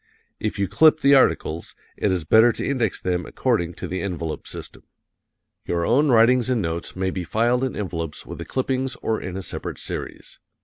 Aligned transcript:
If 0.39 0.57
you 0.57 0.67
clip 0.67 1.01
the 1.01 1.13
articles, 1.13 1.75
it 1.95 2.11
is 2.11 2.23
better 2.23 2.51
to 2.53 2.67
index 2.67 2.99
them 2.99 3.23
according 3.23 3.75
to 3.75 3.87
the 3.87 4.01
envelope 4.01 4.47
system. 4.47 4.81
Your 5.67 5.85
own 5.85 6.09
writings 6.09 6.49
and 6.49 6.59
notes 6.59 6.95
may 6.95 7.11
be 7.11 7.23
filed 7.23 7.63
in 7.63 7.75
envelopes 7.75 8.25
with 8.25 8.39
the 8.39 8.45
clippings 8.45 8.95
or 9.03 9.21
in 9.21 9.37
a 9.37 9.43
separate 9.43 9.77
series. 9.77 10.39